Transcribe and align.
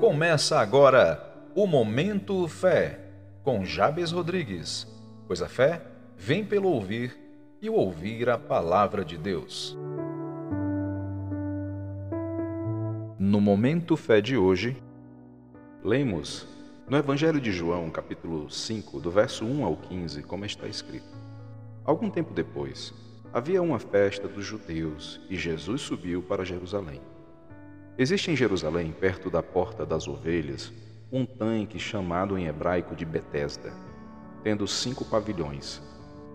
Começa 0.00 0.58
agora 0.58 1.22
o 1.54 1.66
Momento 1.66 2.48
Fé, 2.48 3.00
com 3.42 3.66
Jabes 3.66 4.12
Rodrigues. 4.12 4.88
Pois 5.26 5.42
a 5.42 5.46
fé 5.46 5.82
vem 6.16 6.42
pelo 6.42 6.70
ouvir 6.70 7.14
e 7.60 7.68
ouvir 7.68 8.30
a 8.30 8.38
palavra 8.38 9.04
de 9.04 9.18
Deus. 9.18 9.76
No 13.18 13.42
Momento 13.42 13.94
Fé 13.94 14.22
de 14.22 14.38
hoje, 14.38 14.82
lemos 15.84 16.48
no 16.88 16.96
Evangelho 16.96 17.38
de 17.38 17.52
João, 17.52 17.90
capítulo 17.90 18.48
5, 18.50 19.00
do 19.00 19.10
verso 19.10 19.44
1 19.44 19.66
ao 19.66 19.76
15, 19.76 20.22
como 20.22 20.46
está 20.46 20.66
escrito. 20.66 21.14
Algum 21.84 22.08
tempo 22.08 22.32
depois, 22.32 22.94
havia 23.34 23.60
uma 23.60 23.78
festa 23.78 24.26
dos 24.26 24.46
judeus 24.46 25.20
e 25.28 25.36
Jesus 25.36 25.82
subiu 25.82 26.22
para 26.22 26.42
Jerusalém. 26.42 27.02
Existe 28.00 28.30
em 28.30 28.34
Jerusalém, 28.34 28.92
perto 28.98 29.28
da 29.28 29.42
Porta 29.42 29.84
das 29.84 30.08
Ovelhas, 30.08 30.72
um 31.12 31.26
tanque 31.26 31.78
chamado 31.78 32.38
em 32.38 32.46
hebraico 32.46 32.96
de 32.96 33.04
Betesda, 33.04 33.74
tendo 34.42 34.66
cinco 34.66 35.04
pavilhões. 35.04 35.82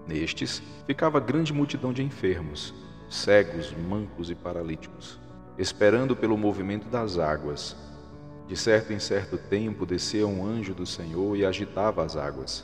Nestes 0.08 0.62
ficava 0.86 1.20
grande 1.20 1.52
multidão 1.52 1.92
de 1.92 2.04
enfermos, 2.04 2.72
cegos, 3.10 3.74
mancos 3.76 4.30
e 4.30 4.36
paralíticos, 4.36 5.20
esperando 5.58 6.16
pelo 6.16 6.38
movimento 6.38 6.88
das 6.88 7.18
águas. 7.18 7.76
De 8.48 8.56
certo 8.56 8.94
em 8.94 9.00
certo 9.00 9.36
tempo 9.36 9.88
descia 9.88 10.28
um 10.28 10.46
anjo 10.46 10.76
do 10.76 10.86
Senhor 10.86 11.36
e 11.36 11.44
agitava 11.44 12.06
as 12.06 12.16
águas. 12.16 12.64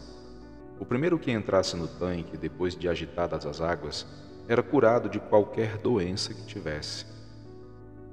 O 0.80 0.86
primeiro 0.86 1.18
que 1.18 1.32
entrasse 1.32 1.76
no 1.76 1.88
tanque, 1.88 2.38
depois 2.38 2.76
de 2.76 2.88
agitadas 2.88 3.48
as 3.48 3.62
águas, 3.62 4.06
era 4.48 4.62
curado 4.62 5.10
de 5.10 5.20
qualquer 5.20 5.80
doença 5.80 6.36
que 6.36 6.46
tivesse. 6.46 7.20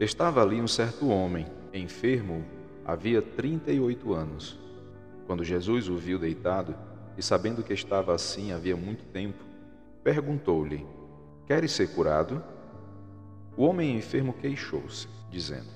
Estava 0.01 0.41
ali 0.41 0.61
um 0.61 0.69
certo 0.69 1.09
homem, 1.09 1.45
enfermo, 1.75 2.45
havia 2.85 3.21
trinta 3.21 3.73
e 3.73 3.81
oito 3.81 4.15
anos. 4.15 4.57
Quando 5.27 5.43
Jesus 5.43 5.89
o 5.89 5.97
viu 5.97 6.21
deitado, 6.21 6.75
e 7.17 7.23
sabendo 7.23 7.65
que 7.65 7.73
estava 7.73 8.15
assim 8.15 8.53
havia 8.53 8.77
muito 8.77 9.05
tempo, 9.07 9.43
perguntou-lhe: 10.05 10.87
Queres 11.49 11.73
ser 11.73 11.89
curado? 11.89 12.41
O 13.57 13.65
homem 13.65 13.97
enfermo 13.97 14.33
queixou-se, 14.33 15.09
dizendo: 15.29 15.67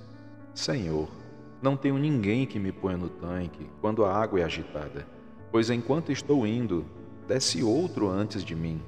Senhor, 0.54 1.08
não 1.60 1.76
tenho 1.76 1.98
ninguém 1.98 2.46
que 2.46 2.60
me 2.60 2.70
ponha 2.70 2.96
no 2.96 3.08
tanque 3.08 3.68
quando 3.80 4.04
a 4.04 4.14
água 4.14 4.38
é 4.38 4.44
agitada, 4.44 5.04
pois 5.50 5.68
enquanto 5.68 6.12
estou 6.12 6.46
indo, 6.46 6.86
desce 7.26 7.64
outro 7.64 8.08
antes 8.08 8.44
de 8.44 8.54
mim. 8.54 8.80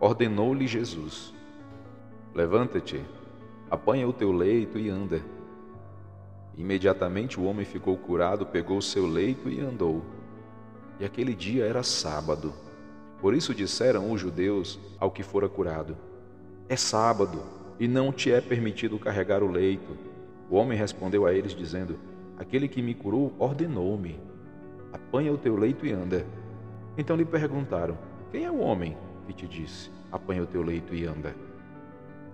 Ordenou-lhe 0.00 0.66
Jesus: 0.66 1.34
Levanta-te, 2.34 3.04
Apanha 3.70 4.06
o 4.08 4.12
teu 4.12 4.30
leito 4.30 4.78
e 4.78 4.88
anda. 4.88 5.20
Imediatamente 6.56 7.38
o 7.38 7.44
homem 7.44 7.64
ficou 7.64 7.96
curado, 7.96 8.46
pegou 8.46 8.80
seu 8.80 9.06
leito 9.06 9.48
e 9.50 9.60
andou. 9.60 10.02
E 11.00 11.04
aquele 11.04 11.34
dia 11.34 11.64
era 11.64 11.82
sábado. 11.82 12.54
Por 13.20 13.34
isso 13.34 13.54
disseram 13.54 14.12
os 14.12 14.20
judeus 14.20 14.78
ao 15.00 15.10
que 15.10 15.22
fora 15.22 15.48
curado: 15.48 15.96
É 16.68 16.76
sábado 16.76 17.42
e 17.78 17.88
não 17.88 18.12
te 18.12 18.30
é 18.30 18.40
permitido 18.40 18.98
carregar 18.98 19.42
o 19.42 19.50
leito. 19.50 19.96
O 20.48 20.56
homem 20.56 20.78
respondeu 20.78 21.26
a 21.26 21.34
eles, 21.34 21.52
dizendo: 21.52 21.98
Aquele 22.38 22.68
que 22.68 22.80
me 22.80 22.94
curou 22.94 23.34
ordenou-me: 23.38 24.18
Apanha 24.92 25.32
o 25.32 25.38
teu 25.38 25.56
leito 25.56 25.84
e 25.84 25.92
anda. 25.92 26.24
Então 26.96 27.16
lhe 27.16 27.24
perguntaram: 27.24 27.98
Quem 28.30 28.44
é 28.44 28.50
o 28.50 28.60
homem 28.60 28.96
que 29.26 29.32
te 29.32 29.46
disse: 29.46 29.90
Apanha 30.12 30.44
o 30.44 30.46
teu 30.46 30.62
leito 30.62 30.94
e 30.94 31.04
anda? 31.04 31.34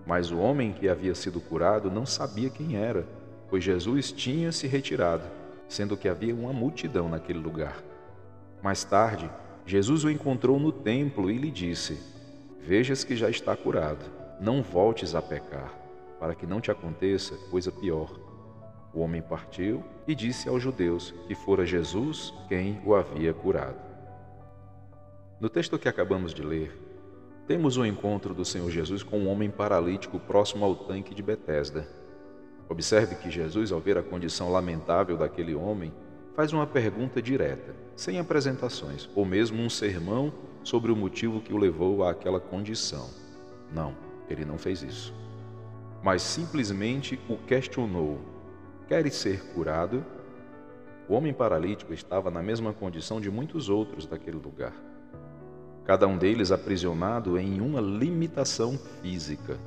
Mas 0.07 0.31
o 0.31 0.39
homem 0.39 0.73
que 0.73 0.89
havia 0.89 1.15
sido 1.15 1.41
curado 1.41 1.91
não 1.91 2.05
sabia 2.05 2.51
quem 2.51 2.77
era, 2.77 3.07
pois 3.49 3.63
Jesus 3.63 4.11
tinha 4.11 4.51
se 4.51 4.67
retirado, 4.67 5.25
sendo 5.69 5.97
que 5.97 6.09
havia 6.09 6.35
uma 6.35 6.53
multidão 6.53 7.09
naquele 7.09 7.39
lugar. 7.39 7.83
Mais 8.63 8.85
tarde, 8.85 9.31
Jesus 9.65 10.05
o 10.05 10.11
encontrou 10.11 10.59
no 10.59 10.73
templo 10.73 11.31
e 11.31 11.39
lhe 11.39 11.51
disse: 11.51 11.99
Vejas 12.61 13.05
que 13.05 13.17
já 13.17 13.31
está 13.31 13.57
curado, 13.57 14.05
não 14.41 14.63
voltes 14.63 15.15
a 15.15 15.23
pecar, 15.23 15.73
para 16.19 16.35
que 16.35 16.47
não 16.47 16.61
te 16.61 16.71
aconteça 16.71 17.37
coisa 17.51 17.71
pior. 17.71 18.11
O 18.95 19.01
homem 19.01 19.23
partiu 19.23 19.83
e 20.07 20.15
disse 20.15 20.49
aos 20.49 20.63
judeus 20.63 21.15
que 21.27 21.35
fora 21.35 21.65
Jesus 21.65 22.35
quem 22.49 22.81
o 22.85 22.95
havia 22.95 23.33
curado. 23.33 23.81
No 25.41 25.49
texto 25.49 25.79
que 25.79 25.89
acabamos 25.89 26.35
de 26.35 26.43
ler, 26.43 26.77
temos 27.47 27.77
o 27.77 27.85
encontro 27.85 28.33
do 28.33 28.45
Senhor 28.45 28.71
Jesus 28.71 29.03
com 29.03 29.19
um 29.19 29.29
homem 29.29 29.51
paralítico 29.51 30.19
próximo 30.21 30.65
ao 30.65 30.77
tanque 30.77 31.13
de 31.13 31.23
Betesda. 31.23 31.89
Observe 32.69 33.17
que 33.17 33.31
Jesus, 33.31 33.73
ao 33.73 33.81
ver 33.81 33.99
a 33.99 34.03
condição 34.03 34.51
lamentável 34.51 35.17
daquele 35.17 35.55
homem, 35.55 35.93
faz 36.37 36.53
uma 36.53 36.67
pergunta 36.67 37.21
direta, 37.21 37.75
sem 37.97 38.19
apresentações, 38.19 39.09
ou 39.15 39.25
mesmo 39.25 39.61
um 39.61 39.69
sermão 39.69 40.33
sobre 40.63 40.93
o 40.93 40.97
motivo 40.97 41.41
que 41.41 41.53
o 41.53 41.59
levou 41.59 42.05
àquela 42.05 42.39
condição. 42.39 43.11
Não, 43.73 43.95
ele 44.31 44.45
não 44.45 44.57
fez 44.57 44.83
isso. 44.83 45.13
Mas 46.01 46.23
simplesmente 46.23 47.19
o 47.29 47.37
questionou: 47.37 48.21
Queres 48.87 49.17
ser 49.17 49.43
curado? 49.53 50.05
O 51.09 51.15
homem 51.15 51.35
paralítico 51.35 51.93
estava 51.93 52.31
na 52.31 52.43
mesma 52.43 52.73
condição 52.73 53.21
de 53.21 53.31
muitos 53.31 53.69
outros 53.69 54.07
daquele 54.07 54.39
lugar 54.39 54.73
cada 55.85 56.07
um 56.07 56.17
deles 56.17 56.53
aprisionado 56.53 57.39
em 57.39 57.61
uma 57.61 57.81
limitação 57.81 58.79
física. 59.01 59.59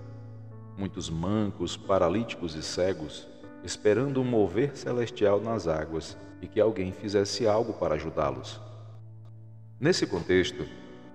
Muitos 0.77 1.09
mancos, 1.09 1.75
paralíticos 1.75 2.55
e 2.55 2.63
cegos, 2.63 3.27
esperando 3.63 4.21
um 4.21 4.23
mover 4.23 4.77
celestial 4.77 5.41
nas 5.41 5.67
águas 5.67 6.17
e 6.41 6.47
que 6.47 6.59
alguém 6.59 6.91
fizesse 6.91 7.47
algo 7.47 7.73
para 7.73 7.95
ajudá-los. 7.95 8.61
Nesse 9.79 10.05
contexto, 10.07 10.65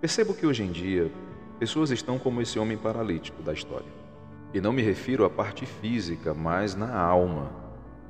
percebo 0.01 0.35
que 0.35 0.47
hoje 0.47 0.63
em 0.63 0.71
dia 0.71 1.11
pessoas 1.59 1.91
estão 1.91 2.19
como 2.19 2.41
esse 2.41 2.59
homem 2.59 2.77
paralítico 2.77 3.43
da 3.43 3.53
história. 3.53 4.01
E 4.53 4.61
não 4.61 4.73
me 4.73 4.83
refiro 4.83 5.25
à 5.25 5.31
parte 5.31 5.65
física, 5.65 6.35
mas 6.35 6.75
na 6.75 6.99
alma, 6.99 7.51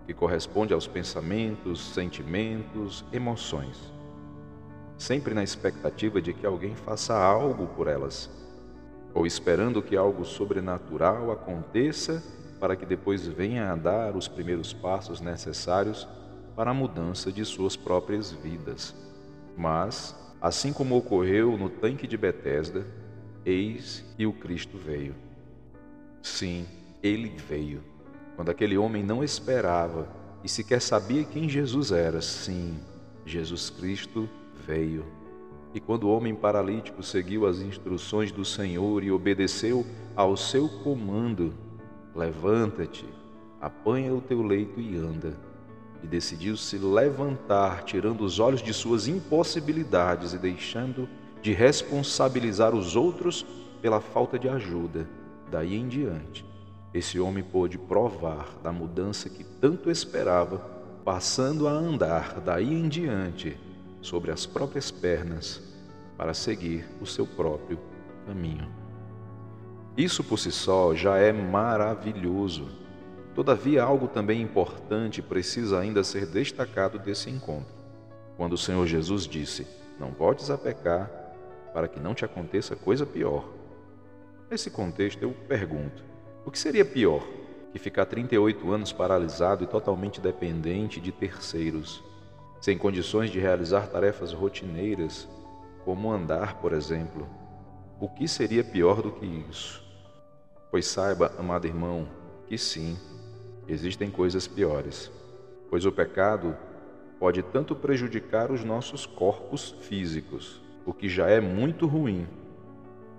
que 0.06 0.14
corresponde 0.14 0.72
aos 0.72 0.86
pensamentos, 0.86 1.92
sentimentos, 1.92 3.04
emoções 3.12 3.92
sempre 5.00 5.32
na 5.32 5.42
expectativa 5.42 6.20
de 6.20 6.34
que 6.34 6.44
alguém 6.44 6.76
faça 6.76 7.16
algo 7.16 7.66
por 7.68 7.88
elas, 7.88 8.28
ou 9.14 9.26
esperando 9.26 9.80
que 9.80 9.96
algo 9.96 10.26
sobrenatural 10.26 11.32
aconteça 11.32 12.22
para 12.60 12.76
que 12.76 12.84
depois 12.84 13.26
venha 13.26 13.72
a 13.72 13.76
dar 13.76 14.14
os 14.14 14.28
primeiros 14.28 14.74
passos 14.74 15.18
necessários 15.22 16.06
para 16.54 16.72
a 16.72 16.74
mudança 16.74 17.32
de 17.32 17.42
suas 17.46 17.76
próprias 17.76 18.30
vidas. 18.30 18.94
Mas, 19.56 20.14
assim 20.38 20.70
como 20.70 20.98
ocorreu 20.98 21.56
no 21.56 21.70
tanque 21.70 22.06
de 22.06 22.18
Betesda, 22.18 22.86
eis 23.42 24.04
que 24.18 24.26
o 24.26 24.34
Cristo 24.34 24.76
veio. 24.76 25.14
Sim, 26.20 26.66
ele 27.02 27.30
veio. 27.48 27.82
Quando 28.36 28.50
aquele 28.50 28.76
homem 28.76 29.02
não 29.02 29.24
esperava 29.24 30.06
e 30.44 30.48
sequer 30.48 30.82
sabia 30.82 31.24
quem 31.24 31.48
Jesus 31.48 31.90
era, 31.90 32.20
sim, 32.20 32.78
Jesus 33.24 33.70
Cristo 33.70 34.28
veio. 34.70 35.04
E 35.74 35.80
quando 35.80 36.04
o 36.04 36.16
homem 36.16 36.34
paralítico 36.34 37.02
seguiu 37.02 37.46
as 37.46 37.58
instruções 37.58 38.30
do 38.30 38.44
Senhor 38.44 39.02
e 39.02 39.10
obedeceu 39.10 39.84
ao 40.14 40.36
seu 40.36 40.68
comando, 40.68 41.52
levanta-te, 42.14 43.04
apanha 43.60 44.14
o 44.14 44.20
teu 44.20 44.42
leito 44.42 44.80
e 44.80 44.96
anda, 44.96 45.36
e 46.02 46.06
decidiu 46.06 46.56
se 46.56 46.78
levantar, 46.78 47.84
tirando 47.84 48.22
os 48.22 48.38
olhos 48.38 48.62
de 48.62 48.72
suas 48.72 49.06
impossibilidades 49.06 50.32
e 50.32 50.38
deixando 50.38 51.08
de 51.42 51.52
responsabilizar 51.52 52.74
os 52.74 52.96
outros 52.96 53.44
pela 53.82 54.00
falta 54.00 54.38
de 54.38 54.48
ajuda, 54.48 55.08
daí 55.50 55.76
em 55.76 55.88
diante, 55.88 56.44
esse 56.92 57.20
homem 57.20 57.44
pôde 57.44 57.78
provar 57.78 58.56
da 58.62 58.72
mudança 58.72 59.28
que 59.28 59.44
tanto 59.44 59.90
esperava, 59.90 60.58
passando 61.04 61.68
a 61.68 61.70
andar. 61.70 62.40
Daí 62.40 62.74
em 62.74 62.88
diante 62.88 63.56
sobre 64.00 64.30
as 64.30 64.46
próprias 64.46 64.90
pernas 64.90 65.62
para 66.16 66.34
seguir 66.34 66.86
o 67.00 67.06
seu 67.06 67.26
próprio 67.26 67.78
caminho. 68.26 68.68
Isso 69.96 70.22
por 70.22 70.38
si 70.38 70.52
só 70.52 70.94
já 70.94 71.16
é 71.16 71.32
maravilhoso. 71.32 72.68
Todavia, 73.34 73.82
algo 73.82 74.08
também 74.08 74.40
importante 74.40 75.22
precisa 75.22 75.78
ainda 75.78 76.04
ser 76.04 76.26
destacado 76.26 76.98
desse 76.98 77.30
encontro. 77.30 77.74
Quando 78.36 78.54
o 78.54 78.58
Senhor 78.58 78.86
Jesus 78.86 79.26
disse: 79.26 79.66
Não 79.98 80.10
voltes 80.10 80.50
a 80.50 80.58
pecar, 80.58 81.10
para 81.72 81.88
que 81.88 82.00
não 82.00 82.14
te 82.14 82.24
aconteça 82.24 82.76
coisa 82.76 83.06
pior. 83.06 83.48
Nesse 84.50 84.70
contexto, 84.70 85.22
eu 85.22 85.32
pergunto: 85.46 86.02
o 86.44 86.50
que 86.50 86.58
seria 86.58 86.84
pior 86.84 87.22
que 87.72 87.78
ficar 87.78 88.06
38 88.06 88.72
anos 88.72 88.92
paralisado 88.92 89.62
e 89.62 89.66
totalmente 89.66 90.20
dependente 90.20 91.00
de 91.00 91.12
terceiros? 91.12 92.02
Sem 92.60 92.76
condições 92.76 93.30
de 93.30 93.38
realizar 93.38 93.86
tarefas 93.88 94.32
rotineiras, 94.32 95.28
como 95.84 96.12
andar, 96.12 96.60
por 96.60 96.72
exemplo. 96.72 97.26
O 97.98 98.08
que 98.08 98.28
seria 98.28 98.62
pior 98.62 99.02
do 99.02 99.10
que 99.10 99.26
isso? 99.26 99.82
Pois 100.70 100.86
saiba, 100.86 101.32
amado 101.38 101.66
irmão, 101.66 102.06
que 102.46 102.58
sim, 102.58 102.96
existem 103.66 104.10
coisas 104.10 104.46
piores. 104.46 105.10
pois 105.70 105.86
o 105.86 105.92
pecado 105.92 106.56
pode 107.20 107.42
tanto 107.42 107.76
prejudicar 107.76 108.50
os 108.50 108.64
nossos 108.64 109.06
corpos 109.06 109.70
físicos, 109.82 110.60
o 110.84 110.92
que 110.92 111.08
já 111.08 111.28
é 111.28 111.40
muito 111.40 111.86
ruim, 111.86 112.26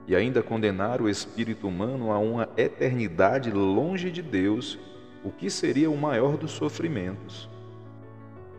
e 0.06 0.16
ainda 0.16 0.44
condenar 0.44 1.02
o 1.02 1.08
espírito 1.08 1.68
humano 1.68 2.12
a 2.12 2.18
uma 2.18 2.50
eternidade 2.58 3.50
longe 3.52 4.12
de 4.12 4.22
Deus, 4.22 4.78
o 5.24 5.32
que 5.32 5.50
seria 5.50 5.90
o 5.90 5.96
maior 5.96 6.36
dos 6.36 6.52
sofrimentos. 6.52 7.48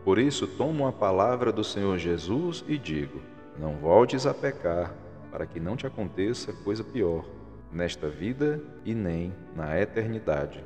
Por 0.03 0.19
isso, 0.19 0.45
tomo 0.45 0.85
a 0.85 0.91
palavra 0.91 1.51
do 1.51 1.63
Senhor 1.63 1.97
Jesus 1.97 2.63
e 2.67 2.77
digo: 2.77 3.21
não 3.57 3.75
voltes 3.75 4.25
a 4.25 4.33
pecar, 4.33 4.93
para 5.31 5.45
que 5.45 5.59
não 5.59 5.75
te 5.75 5.87
aconteça 5.87 6.51
coisa 6.51 6.83
pior, 6.83 7.25
nesta 7.71 8.09
vida 8.09 8.61
e 8.83 8.93
nem 8.93 9.33
na 9.55 9.79
eternidade. 9.79 10.63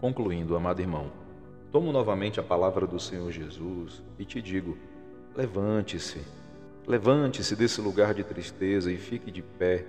Concluindo, 0.00 0.56
amado 0.56 0.80
irmão, 0.80 1.10
tomo 1.72 1.90
novamente 1.90 2.38
a 2.38 2.42
palavra 2.42 2.86
do 2.86 3.00
Senhor 3.00 3.30
Jesus 3.32 4.02
e 4.18 4.24
te 4.24 4.40
digo: 4.40 4.78
levante-se, 5.34 6.20
levante-se 6.86 7.56
desse 7.56 7.80
lugar 7.80 8.14
de 8.14 8.22
tristeza 8.22 8.92
e 8.92 8.96
fique 8.96 9.30
de 9.30 9.42
pé, 9.42 9.86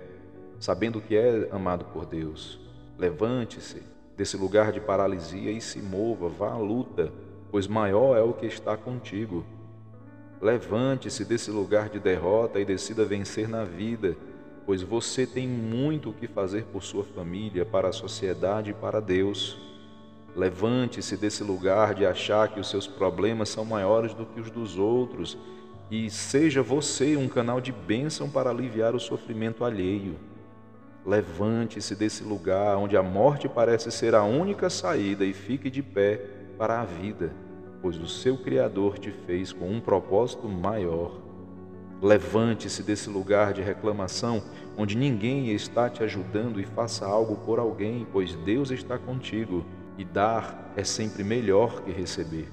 sabendo 0.58 1.00
que 1.00 1.14
é 1.14 1.48
amado 1.52 1.84
por 1.86 2.06
Deus. 2.06 2.58
Levante-se 2.98 3.82
desse 4.16 4.36
lugar 4.36 4.72
de 4.72 4.80
paralisia 4.80 5.52
e 5.52 5.60
se 5.60 5.78
mova, 5.78 6.28
vá 6.28 6.52
à 6.52 6.58
luta, 6.58 7.12
pois 7.50 7.66
maior 7.66 8.16
é 8.16 8.22
o 8.22 8.32
que 8.32 8.46
está 8.46 8.76
contigo. 8.76 9.44
Levante-se 10.40 11.24
desse 11.24 11.50
lugar 11.50 11.88
de 11.88 11.98
derrota 11.98 12.60
e 12.60 12.64
decida 12.64 13.04
vencer 13.04 13.48
na 13.48 13.64
vida, 13.64 14.16
pois 14.66 14.82
você 14.82 15.26
tem 15.26 15.48
muito 15.48 16.10
o 16.10 16.12
que 16.12 16.26
fazer 16.26 16.64
por 16.64 16.82
sua 16.82 17.04
família, 17.04 17.64
para 17.64 17.88
a 17.88 17.92
sociedade 17.92 18.70
e 18.70 18.74
para 18.74 19.00
Deus. 19.00 19.56
Levante-se 20.34 21.16
desse 21.16 21.42
lugar 21.42 21.94
de 21.94 22.04
achar 22.04 22.48
que 22.48 22.60
os 22.60 22.68
seus 22.68 22.86
problemas 22.86 23.48
são 23.48 23.64
maiores 23.64 24.12
do 24.12 24.26
que 24.26 24.40
os 24.40 24.50
dos 24.50 24.78
outros 24.78 25.38
e 25.90 26.10
seja 26.10 26.62
você 26.62 27.16
um 27.16 27.28
canal 27.28 27.60
de 27.60 27.72
bênção 27.72 28.28
para 28.28 28.50
aliviar 28.50 28.94
o 28.94 29.00
sofrimento 29.00 29.64
alheio. 29.64 30.16
Levante-se 31.06 31.94
desse 31.94 32.24
lugar 32.24 32.76
onde 32.76 32.96
a 32.96 33.02
morte 33.02 33.48
parece 33.48 33.90
ser 33.92 34.14
a 34.14 34.24
única 34.24 34.68
saída 34.68 35.24
e 35.24 35.32
fique 35.32 35.70
de 35.70 35.82
pé 35.82 36.35
para 36.56 36.80
a 36.80 36.84
vida 36.84 37.32
pois 37.86 37.98
o 37.98 38.06
seu 38.08 38.36
Criador 38.36 38.98
te 38.98 39.12
fez 39.12 39.52
com 39.52 39.70
um 39.70 39.80
propósito 39.80 40.48
maior. 40.48 41.20
Levante-se 42.02 42.82
desse 42.82 43.08
lugar 43.08 43.52
de 43.52 43.62
reclamação, 43.62 44.42
onde 44.76 44.96
ninguém 44.96 45.52
está 45.52 45.88
te 45.88 46.02
ajudando, 46.02 46.60
e 46.60 46.64
faça 46.64 47.06
algo 47.06 47.36
por 47.36 47.60
alguém, 47.60 48.06
pois 48.12 48.34
Deus 48.34 48.70
está 48.70 48.98
contigo, 48.98 49.64
e 49.96 50.04
dar 50.04 50.72
é 50.76 50.84
sempre 50.84 51.22
melhor 51.22 51.82
que 51.82 51.92
receber. 51.92 52.48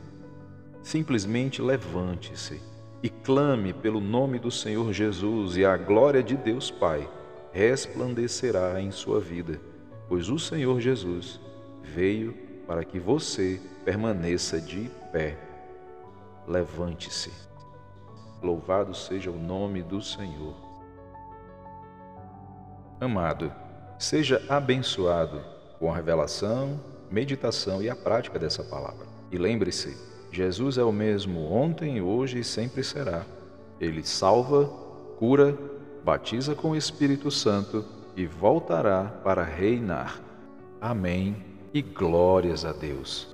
Simplesmente 0.84 1.64
levante-se 1.64 2.62
e 3.02 3.10
clame 3.10 3.74
pelo 3.74 4.00
nome 4.00 4.38
do 4.38 4.52
Senhor 4.52 4.94
Jesus, 4.94 5.58
e 5.58 5.66
a 5.66 5.76
glória 5.76 6.22
de 6.22 6.38
Deus 6.38 6.70
Pai 6.70 7.10
resplandecerá 7.52 8.80
em 8.80 8.92
sua 8.92 9.20
vida, 9.20 9.60
pois 10.08 10.30
o 10.30 10.38
Senhor 10.38 10.80
Jesus 10.80 11.42
veio 11.82 12.53
para 12.68 12.84
que 12.84 13.00
você 13.00 13.60
permaneça 13.84 14.60
de 14.60 14.90
pé. 15.12 15.38
Levante-se. 16.48 17.32
Louvado 18.42 18.94
seja 18.94 19.32
o 19.32 19.38
nome 19.38 19.82
do 19.82 20.02
Senhor. 20.02 20.56
Amado, 23.00 23.52
seja 23.98 24.42
abençoado 24.50 25.42
com 25.80 25.92
a 25.92 25.96
revelação, 25.96 26.80
meditação 27.10 27.82
e 27.82 27.90
a 27.90 27.96
prática 27.96 28.40
dessa 28.40 28.64
palavra. 28.64 29.06
E 29.32 29.38
lembre-se, 29.38 29.98
Jesus 30.32 30.78
é 30.78 30.84
o 30.84 30.92
mesmo 30.92 31.52
ontem, 31.52 32.02
hoje 32.02 32.40
e 32.40 32.44
sempre 32.44 32.84
será. 32.84 33.26
Ele 33.80 34.04
salva, 34.04 34.66
cura, 35.18 35.58
batiza 36.04 36.56
com 36.56 36.72
o 36.72 36.76
Espírito 36.76 37.30
Santo 37.32 37.86
e 38.16 38.26
voltará 38.26 39.06
para 39.24 39.44
reinar. 39.44 40.20
Amém 40.82 41.53
e 41.74 41.82
glórias 41.82 42.64
a 42.66 42.72
Deus. 42.72 43.34